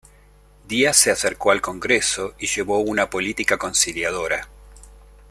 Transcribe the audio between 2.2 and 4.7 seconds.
y llevó una política conciliadora.